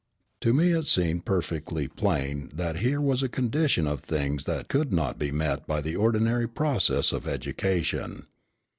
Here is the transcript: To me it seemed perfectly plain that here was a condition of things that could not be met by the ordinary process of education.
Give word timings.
To 0.39 0.51
me 0.51 0.71
it 0.71 0.87
seemed 0.87 1.25
perfectly 1.25 1.87
plain 1.87 2.49
that 2.55 2.77
here 2.79 2.99
was 2.99 3.21
a 3.21 3.29
condition 3.29 3.85
of 3.85 3.99
things 4.01 4.45
that 4.45 4.67
could 4.67 4.91
not 4.91 5.19
be 5.19 5.29
met 5.31 5.67
by 5.67 5.79
the 5.79 5.95
ordinary 5.95 6.47
process 6.47 7.11
of 7.11 7.27
education. 7.27 8.25